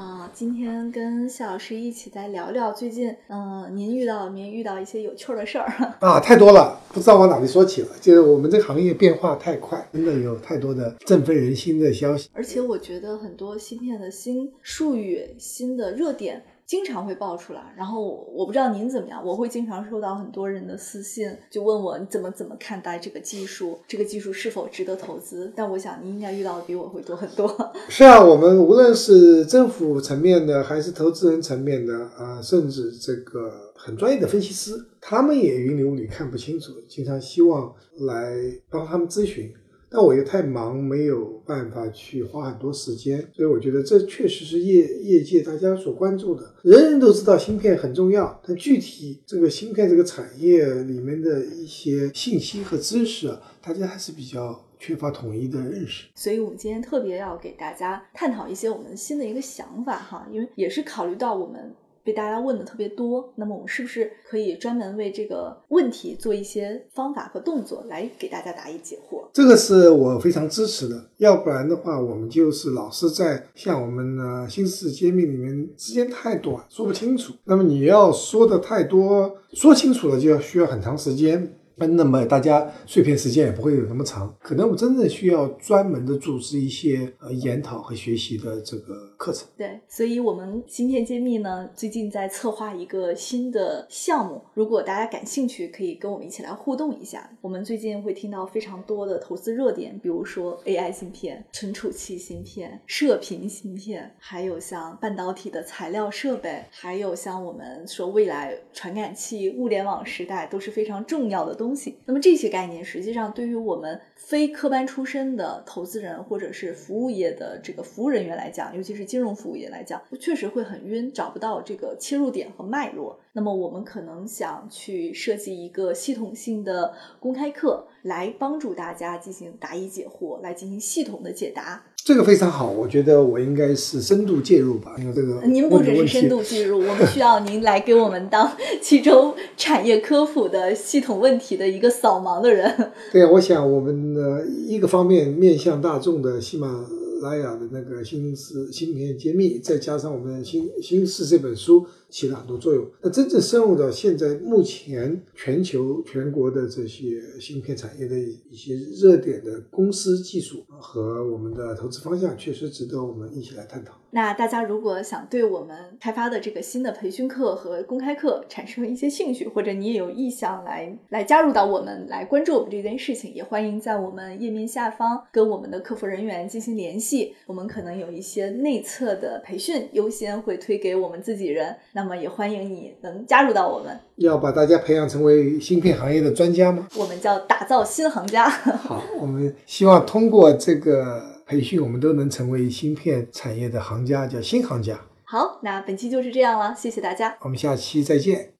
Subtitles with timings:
[0.00, 5.66] 啊，今天跟夏老师一起再聊聊最近，嗯、您遇到没遇到一些有趣儿的事儿？
[6.00, 7.88] 啊，太多了，不知道往哪里说起了。
[8.00, 12.30] 就是我们这个行业变化太快，真的有太多的振奋人心的消息。
[12.32, 17.74] 而且我觉得很多芯片的新术语、新的热点经常会爆出来。
[17.76, 25.52] 然后我不知道您怎么样，我会经常收到很多人的私信，就问我你怎么怎么看待这个技术，这个技术是否值得投资？
[25.56, 27.52] 但我想您应该遇到的比我会多很多。
[27.90, 37.74] 是啊，我们无论是政府层面的，还是投资人层面的，啊、甚至这个很专业的分析师，他们也云里雾里看不清楚，经常希望
[38.06, 38.36] 来
[38.70, 39.52] 帮他们咨询。
[39.90, 46.54] 但我又太忙，没有办法去花很多时间，所以我觉得这确实是业业界大家所关注的。
[46.62, 56.06] 人人都知道芯片很重要，但具体这个芯片这个产业里面的一些信息和知识啊，大家还是比较缺乏统一的认识。
[56.14, 69.19] 所以我们今天特别要给大家探讨一些我们新的一个想法哈，因为也是考虑到我们被大家问的特别多，那么我们是不是可以专门为这个问题做一些方法和动作来给大家答疑解惑？
[69.32, 77.34] 这个是我非常支持的，要不然的话，我们就是老是在像我们的新式揭秘里面时间太短，说不清楚。
[77.44, 81.56] 那么你要说的太多，说清楚了就要需要很长时间。
[81.86, 89.46] 那么大家碎片时间也不会有那么长，可能我真正需要专门的组织一些呃研讨和学习的这个课程。
[89.56, 97.30] 对，所以我们芯片揭秘呢，最近在策划一个新的项目，如果大家感兴趣，可以跟我们一起来互动一下。
[97.40, 111.69] 我们最近会听到非常多的投资热点，比如说 AI 芯片、存储器芯片、射频芯片，还有像半导体的材料设备，还有像我们说未来传感器、物联网时代都是非常重要的东。
[111.70, 123.20] 东西那么这些概念，实际上对于我们非科班出身的投资人或者是服务业的这个服务人员来讲，尤其是金融服务业来讲，确实会很晕，找不到这个切入点和脉络。
[123.32, 131.84] 那么我们可能想去设计一个系统性的公开课，来帮助大家进行答疑解惑，来进行系统的解答。
[132.10, 138.50] 这个非常好，我觉得我应该是深度介入吧，因为这个您不只是深度介入， 我们需要您来给我们当
[138.82, 142.90] 其中产业科普的系统问题的一个扫盲的人。
[143.12, 146.84] 对，我想我们的，一个方面面向大众的喜马
[147.20, 152.86] 莱雅的那个新事芯片揭秘，再加上我们新新事这本书起了很多作用。
[153.02, 163.94] 那真正深入到现在目前全球全国的这些芯片产业的一些热点的公司技术和我们的投资方向，确实值得我们一起来探讨。
[164.12, 177.34] 那大家如果想对我们开发的这个新的培训课和公开课产生一些兴趣，或者你也有意向来来加入到我们，来关注我们这件事情，也欢迎在我们页面下方跟我们的客服人员进行联系系。
[177.46, 183.98] 我们可能有一些内测的培训优先会推给我们自己人，那么也欢迎你能加入到我们。
[184.16, 186.86] 要把大家培养成为芯片行业的专家吗？
[186.96, 188.48] 我们叫打造新行家。
[188.48, 195.00] 好，我们希望通过这个培训，我们都能成为芯片产业的行家，叫新行家。
[195.24, 197.36] 好，那本期就是这样了，谢谢大家。
[197.40, 198.52] 我们下期再见。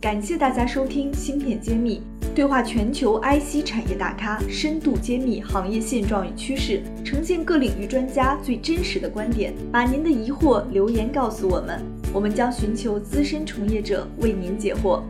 [0.00, 2.02] 感谢大家收听《芯片揭秘》，
[2.34, 9.54] 对话全球 IC 产业大咖，深度揭秘行业现状与趋势，呈现各领域专家最真实的观点。
[9.70, 11.80] 把您的疑惑留言告诉我们，
[12.12, 15.00] 我们将寻求资深从业者为您解惑。